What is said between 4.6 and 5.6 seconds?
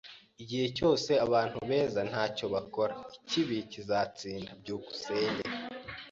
byukusenge